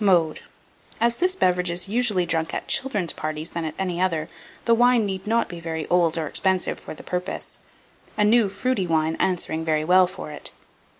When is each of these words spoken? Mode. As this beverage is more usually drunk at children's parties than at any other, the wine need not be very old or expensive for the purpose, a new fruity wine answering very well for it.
Mode. 0.00 0.40
As 1.00 1.18
this 1.18 1.36
beverage 1.36 1.70
is 1.70 1.86
more 1.86 1.94
usually 1.94 2.26
drunk 2.26 2.52
at 2.52 2.66
children's 2.66 3.12
parties 3.12 3.50
than 3.50 3.64
at 3.64 3.76
any 3.78 4.00
other, 4.00 4.28
the 4.64 4.74
wine 4.74 5.06
need 5.06 5.24
not 5.24 5.48
be 5.48 5.60
very 5.60 5.86
old 5.86 6.18
or 6.18 6.26
expensive 6.26 6.80
for 6.80 6.94
the 6.94 7.04
purpose, 7.04 7.60
a 8.16 8.24
new 8.24 8.48
fruity 8.48 8.88
wine 8.88 9.14
answering 9.20 9.64
very 9.64 9.84
well 9.84 10.08
for 10.08 10.32
it. 10.32 10.50